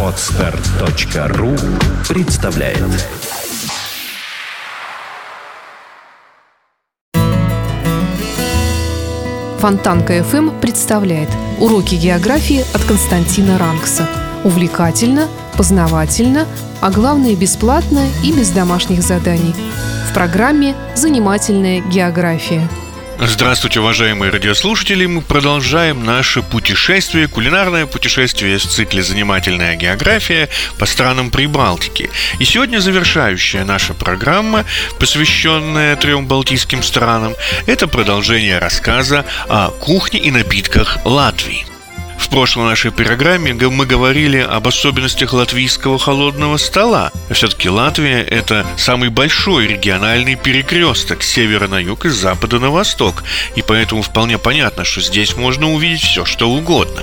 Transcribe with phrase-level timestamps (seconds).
[0.00, 1.56] Отстар.ру
[2.08, 2.78] представляет
[9.58, 14.06] Фонтанка FM представляет уроки географии от Константина Рангса.
[14.44, 16.46] Увлекательно, познавательно,
[16.80, 19.54] а главное бесплатно и без домашних заданий.
[20.08, 22.68] В программе «Занимательная география».
[23.26, 25.06] Здравствуйте, уважаемые радиослушатели!
[25.06, 32.10] Мы продолжаем наше путешествие, кулинарное путешествие в цикле «Занимательная география» по странам Прибалтики.
[32.38, 34.66] И сегодня завершающая наша программа,
[34.98, 37.34] посвященная трем балтийским странам,
[37.64, 41.73] это продолжение рассказа о кухне и напитках Латвии.
[42.24, 47.12] В прошлой нашей программе мы говорили об особенностях латвийского холодного стола.
[47.30, 52.70] Все-таки Латвия– это самый большой региональный перекресток с севера на юг и с запада на
[52.70, 53.22] восток.
[53.56, 57.02] И поэтому вполне понятно, что здесь можно увидеть все, что угодно.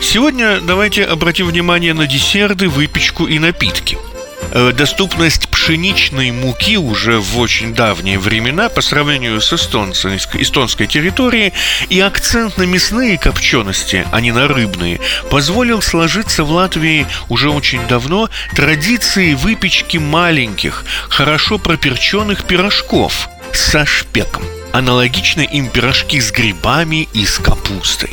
[0.00, 3.98] Сегодня давайте обратим внимание на десерты, выпечку и напитки–
[4.52, 11.52] Э, доступность пшеничной муки уже в очень давние времена по сравнению с эстонской, эстонской территорией
[11.90, 17.86] и акцент на мясные копчености, а не на рыбные, позволил сложиться в Латвии уже очень
[17.88, 27.26] давно традиции выпечки маленьких, хорошо проперченных пирожков со шпеком– Аналогично им пирожки с грибами и
[27.26, 28.10] с капустой.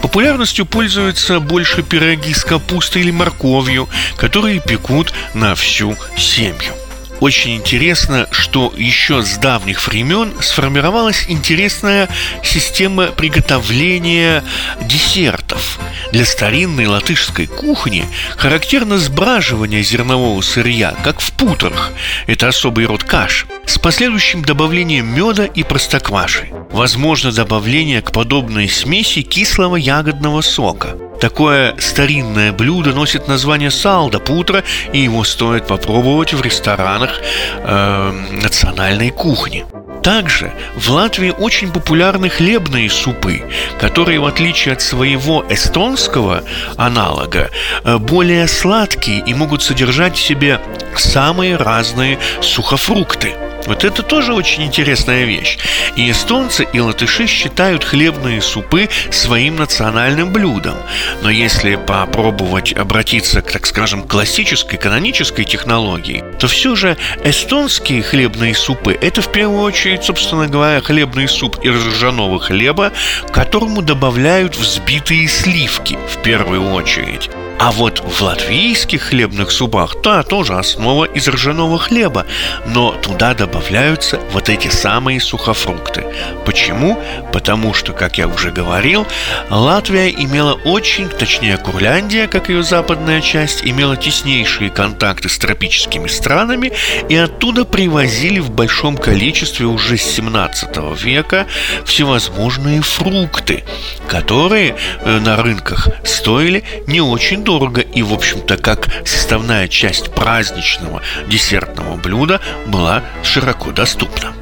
[0.00, 6.72] Популярностью пользуются больше пироги с капустой или морковью, которые пекут на всю семью.
[7.20, 12.08] Очень интересно, что еще с давних времен сформировалась интересная
[12.44, 14.44] система приготовления
[14.82, 15.78] десертов.
[16.12, 18.04] Для старинной латышской кухни
[18.36, 21.92] характерно сбраживание зернового сырья, как в путрах.
[22.26, 26.48] Это особый род каш– с последующим добавлением меда и простокваши.
[26.70, 30.96] Возможно добавление к подобной смеси кислого ягодного сока.
[31.20, 37.20] Такое старинное блюдо носит название салда путра, и его стоит попробовать в ресторанах
[37.58, 39.66] э, национальной кухни.
[40.02, 43.42] Также в Латвии очень популярны хлебные супы,
[43.80, 46.44] которые, в отличие от своего эстонского
[46.76, 47.50] аналога,
[47.82, 50.60] э, более сладкие и могут содержать в себе
[50.96, 53.34] самые разные сухофрукты–
[53.68, 55.58] вот это тоже очень интересная вещь.
[55.94, 60.76] И эстонцы, и латыши считают хлебные супы своим национальным блюдом.
[61.22, 68.54] Но если попробовать обратиться к, так скажем, классической, канонической технологии, то все же эстонские хлебные
[68.54, 72.92] супы– это в первую очередь, собственно говоря, хлебный суп из ржаного хлеба,
[73.32, 77.28] которому добавляют взбитые сливки в первую очередь.
[77.58, 82.24] А вот в латвийских хлебных супах, да, тоже основа из ржаного хлеба,
[82.66, 86.04] но туда добавляются вот эти самые сухофрукты.
[86.46, 86.96] Почему?
[87.32, 89.04] Потому что, как я уже говорил,
[89.50, 96.72] Латвия имела очень, точнее Курляндия, как ее западная часть, имела теснейшие контакты с тропическими странами
[97.08, 101.46] и оттуда привозили в большом количестве уже с 17 века
[101.84, 103.64] всевозможные фрукты,
[104.06, 111.02] которые э, на рынках стоили не очень дорого и, в общем-то, как составная часть праздничного
[111.26, 114.32] десертного блюда была широко доступна.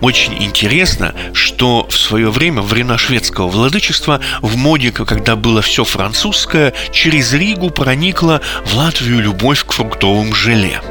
[0.00, 5.84] Очень интересно, что в свое время, во времена шведского владычества, в моде, когда было все
[5.84, 10.80] французское, через Ригу проникла в Латвию любовь к фруктовым желе–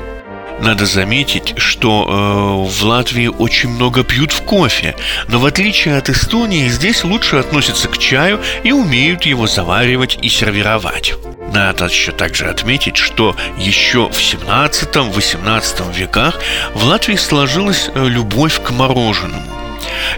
[0.62, 4.96] надо заметить, что э, в Латвии очень много пьют в кофе,
[5.28, 10.30] но в отличие от Эстонии здесь лучше относятся к чаю и умеют его заваривать и
[10.30, 11.14] сервировать.
[11.54, 16.40] Надо еще также отметить, что еще в 17-18 веках
[16.74, 19.55] в Латвии сложилась э, любовь к мороженому.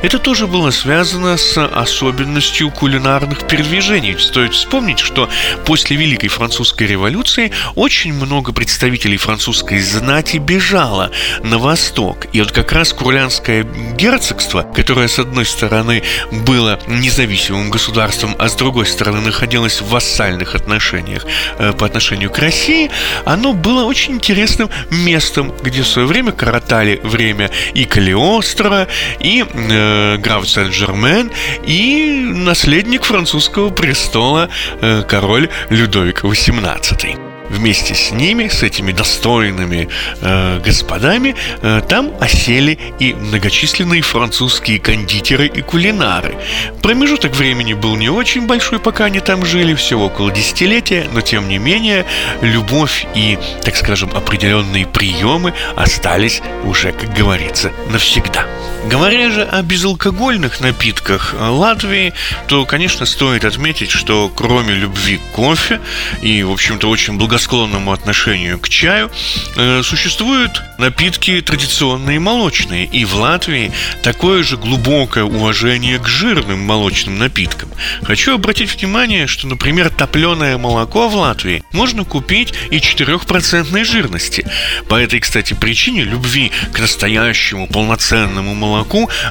[0.01, 4.17] Это тоже было связано с особенностью кулинарных передвижений.
[4.19, 5.29] Стоит вспомнить, что
[5.65, 12.27] после Великой Французской революции очень много представителей французской знати бежало на восток.
[12.33, 13.63] И вот как раз Курлянское
[13.97, 20.55] герцогство, которое с одной стороны было независимым государством, а с другой стороны находилось в вассальных
[20.55, 21.25] отношениях
[21.57, 22.91] э, по отношению к России,
[23.25, 28.87] оно было очень интересным местом, где в свое время коротали время и Калиостро,
[29.19, 29.86] и э,
[30.17, 31.31] граф Сен-Жермен
[31.65, 34.49] и наследник французского престола
[34.81, 37.27] э, король Людовик XVIII.
[37.49, 39.87] Вместе с ними, с этими достойными
[40.21, 46.35] э, господами, э, там осели и многочисленные французские кондитеры и кулинары.
[46.81, 51.47] Промежуток времени был не очень большой, пока они там жили, всего около десятилетия, но тем
[51.47, 52.05] не менее
[52.41, 58.45] любовь и, так скажем, определенные приемы остались уже, как говорится, навсегда.
[58.89, 62.13] Говоря же о безалкогольных напитках Латвии,
[62.47, 65.81] то, конечно, стоит отметить, что кроме любви к кофе
[66.21, 69.11] и, в общем-то, очень благосклонному отношению к чаю,
[69.57, 72.85] э, существуют напитки традиционные молочные.
[72.85, 73.73] И в Латвии
[74.03, 77.69] такое же глубокое уважение к жирным молочным напиткам.
[78.03, 84.47] Хочу обратить внимание, что, например, топленое молоко в Латвии можно купить и 4% жирности.
[84.87, 88.76] По этой, кстати, причине любви к настоящему полноценному молоку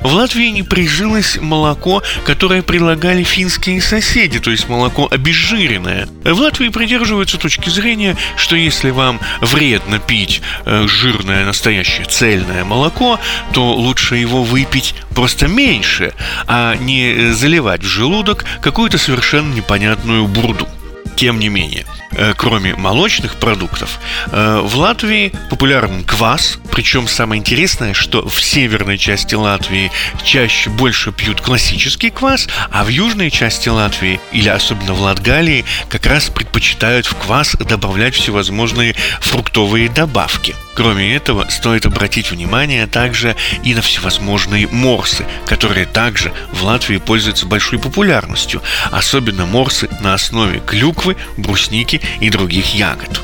[0.02, 6.08] в Латвии не прижилось молоко, которое предлагали финские соседи, то есть молоко обезжиренное.
[6.24, 13.20] В Латвии придерживаются точки зрения, что если вам вредно пить э, жирное настоящее цельное молоко,
[13.52, 16.12] то лучше его выпить просто меньше,
[16.46, 20.68] а не заливать в желудок какую-то совершенно непонятную бурду.
[21.16, 26.58] Тем не менее, э, кроме молочных продуктов, э, в Латвии популярен квас.
[26.70, 29.90] Причем самое интересное, что в северной части Латвии
[30.22, 36.04] чаще больше пьют классический квас, а в южной части Латвии, или особенно в Латгалии, как
[36.04, 43.34] раз предпочитают в квас добавлять всевозможные фруктовые добавки– Кроме этого, стоит обратить внимание также
[43.64, 50.60] и на всевозможные морсы, которые также в Латвии пользуются большой популярностью, особенно морсы на основе
[50.60, 53.22] клюквы, брусники и других ягод.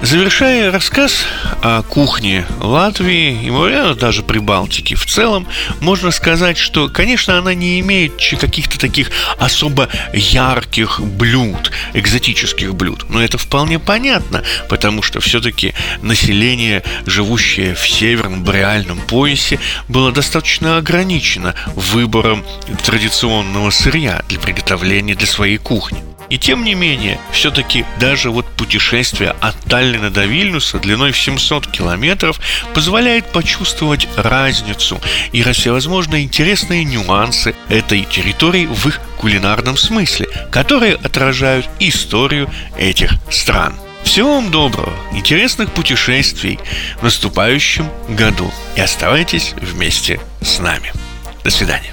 [0.00, 1.26] Завершая рассказ
[1.60, 5.48] о кухне Латвии и, наверное, даже Прибалтики в целом,
[5.80, 13.06] можно сказать, что, конечно, она не имеет каких-то таких особо ярких блюд, экзотических блюд.
[13.08, 19.58] Но это вполне понятно, потому что все-таки население, живущее в северном бореальном поясе,
[19.88, 22.44] было достаточно ограничено выбором
[22.84, 26.04] традиционного сырья для приготовления для своей кухни.
[26.30, 31.66] И тем не менее, все-таки даже вот путешествие от Таллина до Вильнюса длиной в 700
[31.68, 32.40] километров
[32.74, 35.00] позволяет почувствовать разницу
[35.32, 43.74] и всевозможные интересные нюансы этой территории в их кулинарном смысле, которые отражают историю этих стран.
[44.04, 46.58] Всего вам доброго, интересных путешествий
[47.00, 50.92] в наступающем году и оставайтесь вместе с нами.
[51.44, 51.92] До свидания.